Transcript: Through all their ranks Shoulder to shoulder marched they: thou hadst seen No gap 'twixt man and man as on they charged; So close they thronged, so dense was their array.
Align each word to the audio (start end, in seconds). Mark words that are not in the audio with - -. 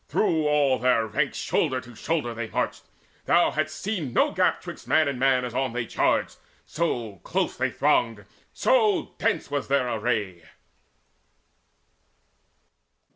Through 0.07 0.47
all 0.47 0.79
their 0.79 1.05
ranks 1.05 1.37
Shoulder 1.37 1.79
to 1.81 1.93
shoulder 1.95 2.33
marched 2.51 2.85
they: 3.25 3.33
thou 3.33 3.51
hadst 3.51 3.79
seen 3.79 4.13
No 4.13 4.31
gap 4.31 4.59
'twixt 4.59 4.87
man 4.87 5.07
and 5.07 5.19
man 5.19 5.45
as 5.45 5.53
on 5.53 5.73
they 5.73 5.85
charged; 5.85 6.37
So 6.65 7.17
close 7.17 7.55
they 7.55 7.69
thronged, 7.69 8.25
so 8.51 9.13
dense 9.19 9.51
was 9.51 9.67
their 9.67 9.87
array. 9.93 10.41